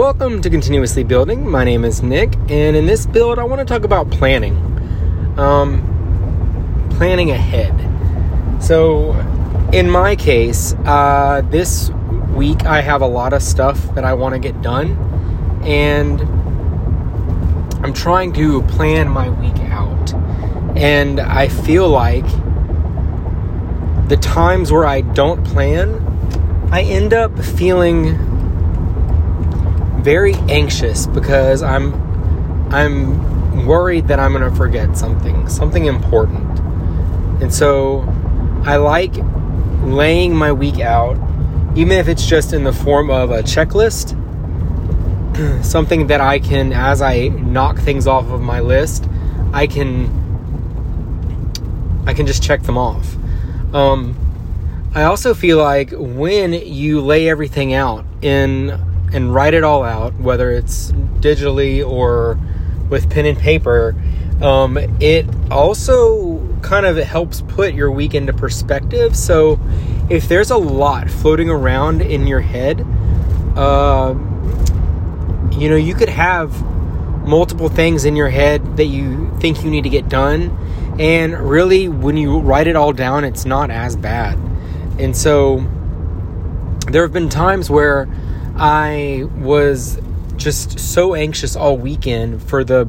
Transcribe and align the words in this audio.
welcome 0.00 0.40
to 0.40 0.48
Continuously 0.48 1.04
Building. 1.04 1.46
My 1.46 1.62
name 1.62 1.84
is 1.84 2.02
Nick, 2.02 2.34
and 2.48 2.74
in 2.74 2.86
this 2.86 3.04
build, 3.04 3.38
I 3.38 3.44
want 3.44 3.58
to 3.58 3.66
talk 3.66 3.84
about 3.84 4.10
planning. 4.10 4.56
Um, 5.36 6.88
planning 6.96 7.30
ahead. 7.30 7.74
So, 8.62 9.12
in 9.74 9.90
my 9.90 10.16
case, 10.16 10.72
uh, 10.86 11.42
this 11.50 11.90
week 12.34 12.64
I 12.64 12.80
have 12.80 13.02
a 13.02 13.06
lot 13.06 13.34
of 13.34 13.42
stuff 13.42 13.94
that 13.94 14.06
I 14.06 14.14
want 14.14 14.32
to 14.32 14.38
get 14.38 14.62
done, 14.62 14.96
and 15.64 16.22
I'm 17.84 17.92
trying 17.92 18.32
to 18.32 18.62
plan 18.62 19.06
my 19.10 19.28
week 19.28 19.60
out. 19.68 20.14
And 20.78 21.20
I 21.20 21.48
feel 21.48 21.90
like 21.90 22.24
the 24.08 24.16
times 24.16 24.72
where 24.72 24.86
I 24.86 25.02
don't 25.02 25.44
plan, 25.44 26.00
I 26.72 26.84
end 26.84 27.12
up 27.12 27.38
feeling 27.38 28.29
very 30.02 30.34
anxious 30.48 31.06
because 31.06 31.62
I'm 31.62 31.94
I'm 32.72 33.66
worried 33.66 34.08
that 34.08 34.20
I'm 34.20 34.32
going 34.32 34.48
to 34.48 34.56
forget 34.56 34.96
something, 34.96 35.48
something 35.48 35.86
important. 35.86 36.60
And 37.42 37.52
so 37.52 38.02
I 38.64 38.76
like 38.76 39.12
laying 39.82 40.36
my 40.36 40.52
week 40.52 40.78
out 40.78 41.16
even 41.76 41.92
if 41.92 42.08
it's 42.08 42.26
just 42.26 42.52
in 42.52 42.64
the 42.64 42.72
form 42.72 43.10
of 43.10 43.30
a 43.30 43.42
checklist, 43.42 44.16
something 45.64 46.08
that 46.08 46.20
I 46.20 46.40
can 46.40 46.72
as 46.72 47.00
I 47.00 47.28
knock 47.28 47.78
things 47.78 48.06
off 48.06 48.26
of 48.26 48.40
my 48.40 48.60
list, 48.60 49.06
I 49.52 49.66
can 49.66 50.18
I 52.06 52.14
can 52.14 52.26
just 52.26 52.42
check 52.42 52.62
them 52.62 52.76
off. 52.76 53.14
Um, 53.72 54.16
I 54.94 55.04
also 55.04 55.32
feel 55.32 55.58
like 55.58 55.92
when 55.92 56.52
you 56.52 57.00
lay 57.02 57.28
everything 57.28 57.72
out 57.72 58.04
in 58.20 58.70
and 59.12 59.34
write 59.34 59.54
it 59.54 59.64
all 59.64 59.82
out, 59.82 60.14
whether 60.14 60.50
it's 60.50 60.92
digitally 61.20 61.86
or 61.86 62.38
with 62.88 63.10
pen 63.10 63.26
and 63.26 63.38
paper, 63.38 63.94
um, 64.40 64.76
it 65.00 65.26
also 65.50 66.46
kind 66.62 66.86
of 66.86 66.96
helps 66.96 67.42
put 67.42 67.74
your 67.74 67.90
week 67.90 68.14
into 68.14 68.32
perspective. 68.32 69.16
So 69.16 69.60
if 70.08 70.28
there's 70.28 70.50
a 70.50 70.56
lot 70.56 71.10
floating 71.10 71.50
around 71.50 72.02
in 72.02 72.26
your 72.26 72.40
head, 72.40 72.80
uh, 73.56 74.14
you 75.52 75.68
know, 75.68 75.76
you 75.76 75.94
could 75.94 76.08
have 76.08 76.62
multiple 77.26 77.68
things 77.68 78.04
in 78.04 78.16
your 78.16 78.30
head 78.30 78.76
that 78.76 78.86
you 78.86 79.30
think 79.40 79.62
you 79.62 79.70
need 79.70 79.84
to 79.84 79.90
get 79.90 80.08
done. 80.08 80.56
And 80.98 81.38
really, 81.38 81.88
when 81.88 82.16
you 82.16 82.40
write 82.40 82.66
it 82.66 82.76
all 82.76 82.92
down, 82.92 83.24
it's 83.24 83.44
not 83.44 83.70
as 83.70 83.96
bad. 83.96 84.38
And 84.98 85.16
so 85.16 85.66
there 86.90 87.02
have 87.02 87.12
been 87.12 87.28
times 87.28 87.70
where 87.70 88.08
I 88.60 89.24
was 89.38 89.98
just 90.36 90.78
so 90.78 91.14
anxious 91.14 91.56
all 91.56 91.78
weekend 91.78 92.42
for 92.42 92.62
the 92.62 92.86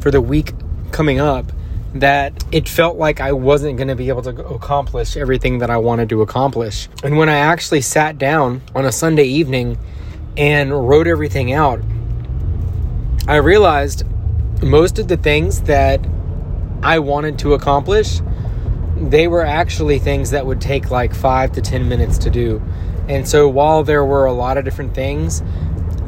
for 0.00 0.10
the 0.10 0.20
week 0.20 0.52
coming 0.92 1.18
up 1.18 1.50
that 1.94 2.44
it 2.52 2.68
felt 2.68 2.98
like 2.98 3.20
I 3.20 3.32
wasn't 3.32 3.78
going 3.78 3.88
to 3.88 3.94
be 3.94 4.10
able 4.10 4.20
to 4.22 4.46
accomplish 4.48 5.16
everything 5.16 5.60
that 5.60 5.70
I 5.70 5.78
wanted 5.78 6.10
to 6.10 6.20
accomplish. 6.20 6.90
And 7.02 7.16
when 7.16 7.30
I 7.30 7.36
actually 7.36 7.80
sat 7.80 8.18
down 8.18 8.60
on 8.74 8.84
a 8.84 8.92
Sunday 8.92 9.24
evening 9.24 9.78
and 10.36 10.88
wrote 10.88 11.06
everything 11.06 11.54
out, 11.54 11.80
I 13.26 13.36
realized 13.36 14.04
most 14.62 14.98
of 14.98 15.08
the 15.08 15.16
things 15.16 15.62
that 15.62 16.04
I 16.82 16.98
wanted 16.98 17.38
to 17.38 17.54
accomplish, 17.54 18.20
they 18.96 19.26
were 19.26 19.46
actually 19.46 20.00
things 20.00 20.32
that 20.32 20.44
would 20.44 20.60
take 20.60 20.90
like 20.90 21.14
5 21.14 21.52
to 21.52 21.62
10 21.62 21.88
minutes 21.88 22.18
to 22.18 22.30
do. 22.30 22.60
And 23.08 23.28
so 23.28 23.48
while 23.48 23.84
there 23.84 24.04
were 24.04 24.24
a 24.24 24.32
lot 24.32 24.56
of 24.56 24.64
different 24.64 24.94
things, 24.94 25.42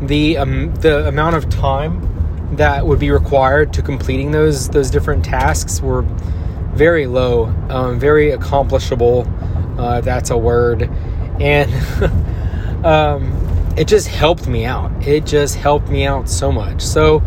the 0.00 0.39
um, 0.39 0.75
the 0.77 1.06
amount 1.08 1.36
of 1.36 1.48
time 1.48 2.56
that 2.56 2.86
would 2.86 2.98
be 2.98 3.11
required 3.11 3.72
to 3.75 3.83
completing 3.83 4.30
those 4.30 4.69
those 4.69 4.91
different 4.91 5.25
tasks 5.25 5.80
were 5.80 6.03
very 6.75 7.06
low, 7.06 7.47
um, 7.69 7.98
very 7.98 8.31
accomplishable. 8.31 9.26
Uh, 9.78 10.00
that's 10.00 10.31
a 10.31 10.37
word, 10.37 10.82
and 11.41 11.72
um, 12.84 13.75
it 13.76 13.88
just 13.88 14.09
helped 14.09 14.47
me 14.47 14.65
out. 14.65 14.91
It 15.06 15.26
just 15.26 15.56
helped 15.56 15.88
me 15.88 16.06
out 16.06 16.28
so 16.28 16.50
much. 16.50 16.81
So 16.81 17.22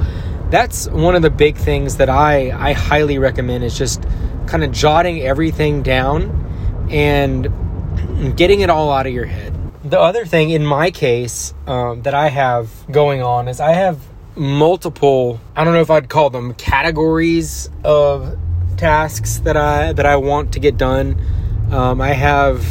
that's 0.49 0.87
one 0.87 1.15
of 1.15 1.21
the 1.21 1.29
big 1.29 1.57
things 1.57 1.97
that 1.97 2.09
I 2.09 2.51
I 2.51 2.73
highly 2.73 3.19
recommend 3.19 3.63
is 3.63 3.77
just 3.77 4.03
kind 4.47 4.63
of 4.63 4.71
jotting 4.71 5.21
everything 5.21 5.83
down 5.83 6.87
and 6.89 8.35
getting 8.35 8.61
it 8.61 8.69
all 8.71 8.91
out 8.91 9.05
of 9.05 9.13
your 9.13 9.25
head 9.25 9.58
the 9.89 9.99
other 9.99 10.25
thing 10.25 10.51
in 10.51 10.65
my 10.65 10.91
case 10.91 11.53
um, 11.65 12.03
that 12.03 12.13
I 12.13 12.29
have 12.29 12.69
going 12.91 13.23
on 13.23 13.47
is 13.47 13.59
I 13.59 13.71
have 13.73 13.99
multiple 14.35 15.41
I 15.55 15.63
don't 15.63 15.73
know 15.73 15.81
if 15.81 15.89
I'd 15.89 16.07
call 16.07 16.29
them 16.29 16.53
categories 16.53 17.69
of 17.83 18.37
tasks 18.77 19.39
that 19.39 19.57
I 19.57 19.93
that 19.93 20.05
I 20.05 20.15
want 20.17 20.53
to 20.53 20.59
get 20.59 20.77
done. 20.77 21.19
Um, 21.71 22.01
I 22.01 22.13
have 22.13 22.63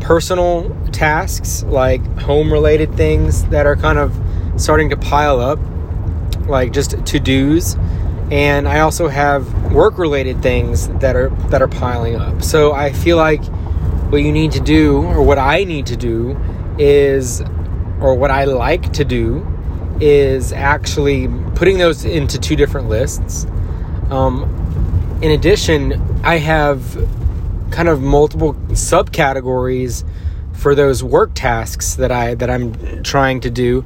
personal 0.00 0.74
tasks 0.92 1.64
like 1.64 2.04
home 2.18 2.52
related 2.52 2.94
things 2.94 3.44
that 3.46 3.66
are 3.66 3.76
kind 3.76 3.98
of 3.98 4.16
starting 4.56 4.90
to 4.90 4.96
pile 4.96 5.40
up, 5.40 5.58
like 6.46 6.72
just 6.72 7.04
to 7.04 7.20
dos, 7.20 7.76
and 8.30 8.68
I 8.68 8.80
also 8.80 9.08
have 9.08 9.72
work 9.72 9.98
related 9.98 10.42
things 10.42 10.88
that 11.00 11.16
are 11.16 11.30
that 11.50 11.60
are 11.60 11.68
piling 11.68 12.16
up. 12.16 12.42
So 12.42 12.72
I 12.72 12.92
feel 12.92 13.16
like 13.16 13.42
what 14.10 14.22
you 14.22 14.32
need 14.32 14.52
to 14.52 14.60
do, 14.60 15.02
or 15.02 15.22
what 15.22 15.38
I 15.38 15.64
need 15.64 15.86
to 15.86 15.96
do, 15.96 16.38
is, 16.78 17.40
or 18.00 18.14
what 18.14 18.30
I 18.30 18.44
like 18.44 18.92
to 18.94 19.04
do, 19.04 19.46
is 20.00 20.52
actually 20.52 21.28
putting 21.54 21.78
those 21.78 22.04
into 22.04 22.38
two 22.38 22.56
different 22.56 22.88
lists. 22.88 23.46
Um, 24.10 25.18
in 25.20 25.32
addition, 25.32 26.00
I 26.24 26.36
have 26.36 27.06
kind 27.70 27.88
of 27.88 28.00
multiple 28.00 28.54
subcategories 28.70 30.04
for 30.52 30.74
those 30.74 31.04
work 31.04 31.30
tasks 31.34 31.94
that 31.96 32.10
I 32.10 32.34
that 32.34 32.50
I'm 32.50 33.02
trying 33.02 33.40
to 33.40 33.50
do, 33.50 33.84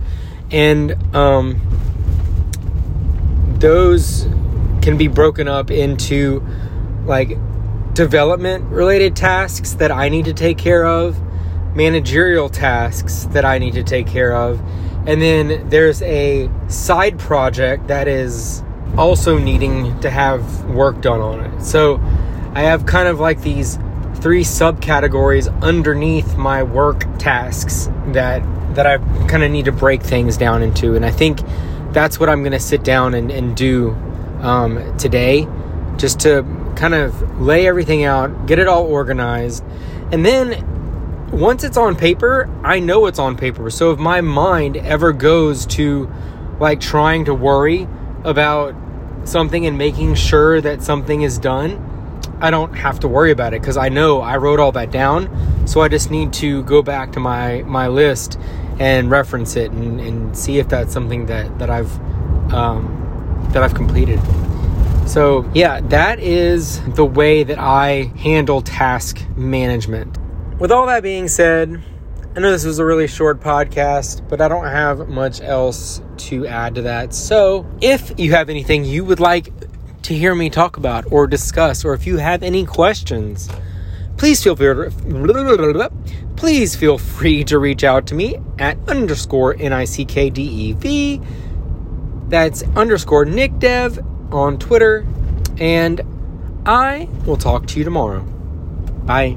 and 0.51 0.97
um, 1.15 1.61
those 3.59 4.27
can 4.83 4.97
be 4.97 5.09
broken 5.09 5.49
up 5.49 5.71
into 5.71 6.47
like 7.07 7.37
development 7.95 8.65
related 8.65 9.15
tasks 9.15 9.75
that 9.75 9.91
I 9.91 10.09
need 10.09 10.25
to 10.25 10.33
take 10.33 10.59
care 10.59 10.85
of, 10.85 11.21
managerial 11.75 12.49
tasks 12.49 13.25
that 13.33 13.45
I 13.45 13.59
need 13.59 13.75
to 13.75 13.83
take 13.83 14.07
care 14.07 14.35
of, 14.35 14.61
and 15.07 15.21
then 15.21 15.69
there's 15.69 16.01
a 16.03 16.51
side 16.69 17.19
project 17.19 17.89
that 17.89 18.09
is 18.09 18.63
also 18.97 19.39
needing 19.39 19.99
to 20.01 20.11
have 20.11 20.65
work 20.67 21.01
done 21.01 21.21
on 21.21 21.41
it. 21.41 21.63
So 21.63 22.01
I 22.55 22.63
have 22.63 22.87
kind 22.87 23.09
of 23.09 23.19
like 23.21 23.41
these 23.43 23.79
three 24.17 24.45
subcategories 24.45 25.53
underneath 25.63 26.37
my 26.37 26.63
work 26.63 27.05
tasks 27.19 27.89
that 28.09 28.43
that 28.75 28.87
I 28.87 28.99
kind 29.27 29.43
of 29.43 29.51
need 29.51 29.67
to 29.67 29.73
break 29.73 30.03
things 30.03 30.39
down 30.39 30.63
into, 30.63 30.95
and 30.95 31.05
I 31.05 31.11
think 31.11 31.41
that's 31.93 32.19
what 32.19 32.31
I'm 32.31 32.41
going 32.41 32.53
to 32.53 32.61
sit 32.61 32.85
down 32.85 33.13
and, 33.13 33.31
and 33.31 33.55
do 33.55 33.91
um, 34.41 34.97
today, 34.97 35.47
just 35.99 36.21
to 36.21 36.43
kind 36.83 36.95
of 36.95 37.41
lay 37.41 37.69
everything 37.69 38.03
out, 38.03 38.47
get 38.47 38.59
it 38.59 38.67
all 38.67 38.85
organized, 38.85 39.63
and 40.11 40.27
then 40.27 41.31
once 41.31 41.63
it's 41.63 41.77
on 41.77 41.95
paper, 41.95 42.51
I 42.65 42.81
know 42.81 43.07
it's 43.07 43.21
on 43.21 43.37
paper. 43.37 43.71
So 43.71 43.93
if 43.93 44.01
my 44.01 44.21
mind 44.21 44.77
ever 44.77 45.13
goes 45.13 45.65
to 45.79 46.11
like 46.59 46.81
trying 46.81 47.27
to 47.27 47.35
worry 47.35 47.87
about 48.25 48.75
something 49.23 49.65
and 49.65 49.79
making 49.79 50.17
sure 50.17 50.61
that 50.61 50.83
something 50.83 51.23
is 51.23 51.39
done, 51.39 52.21
I 52.41 52.51
don't 52.51 52.75
have 52.75 52.99
to 53.01 53.09
worry 53.09 53.31
about 53.31 53.55
it 53.55 53.61
because 53.61 53.77
I 53.77 53.89
know 53.89 54.21
I 54.21 54.37
wrote 54.39 54.59
all 54.59 54.73
that 54.73 54.91
down. 54.91 55.69
So 55.69 55.83
I 55.83 55.89
just 55.89 56.11
need 56.11 56.33
to 56.35 56.65
go 56.65 56.83
back 56.83 57.13
to 57.13 57.21
my 57.21 57.63
my 57.63 57.87
list 57.87 58.41
and 58.81 59.09
reference 59.09 59.55
it 59.55 59.71
and, 59.71 60.01
and 60.01 60.37
see 60.37 60.59
if 60.59 60.69
that's 60.69 60.93
something 60.93 61.27
that 61.27 61.61
that 61.61 61.71
I've 61.71 61.93
um, 62.53 63.49
that 63.53 63.63
I've 63.63 63.75
completed. 63.75 64.19
So, 65.07 65.49
yeah, 65.55 65.81
that 65.83 66.21
is 66.21 66.81
the 66.95 67.05
way 67.05 67.45
that 67.45 67.59
I 67.59 68.13
handle 68.17 68.63
task 68.63 69.23
management. 69.37 70.17
With 70.59 70.73
all 70.73 70.87
that 70.87 71.03
being 71.03 71.29
said, 71.29 71.83
I 72.35 72.41
know 72.41 72.51
this 72.51 72.65
was 72.65 72.79
a 72.79 72.85
really 72.85 73.07
short 73.07 73.41
podcast, 73.41 74.27
but 74.29 74.41
I 74.41 74.49
don't 74.49 74.65
have 74.65 75.09
much 75.09 75.43
else 75.43 76.01
to 76.17 76.47
add 76.47 76.77
to 76.77 76.83
that. 76.83 77.13
So, 77.13 77.67
if 77.83 78.19
you 78.19 78.31
have 78.31 78.49
anything 78.49 78.85
you 78.85 79.05
would 79.05 79.21
like 79.21 79.53
to 80.03 80.15
hear 80.15 80.35
me 80.35 80.49
talk 80.49 80.79
about 80.79 81.11
or 81.13 81.27
discuss, 81.27 81.85
or 81.85 81.93
if 81.93 82.07
you 82.07 82.17
have 82.17 82.43
any 82.43 82.65
questions, 82.65 83.51
please 84.17 84.43
feel 84.43 84.57
free 84.57 84.67
to, 84.75 85.91
please 86.37 86.75
feel 86.75 86.97
free 86.97 87.45
to 87.45 87.59
reach 87.59 87.85
out 87.85 88.07
to 88.07 88.15
me 88.15 88.37
at 88.59 88.79
underscore 88.89 89.57
N 89.59 89.73
I 89.73 89.85
C 89.85 90.05
K 90.05 90.31
D 90.31 90.43
E 90.43 90.73
V. 90.73 91.21
That's 92.29 92.63
underscore 92.77 93.27
Nick 93.27 93.59
Dev 93.59 93.99
on 94.33 94.59
Twitter, 94.59 95.07
and 95.59 96.01
I 96.67 97.09
will 97.27 97.37
talk 97.37 97.67
to 97.69 97.79
you 97.79 97.85
tomorrow. 97.85 98.21
Bye. 99.05 99.37